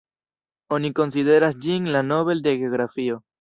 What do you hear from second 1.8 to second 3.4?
la Nobel de geografio.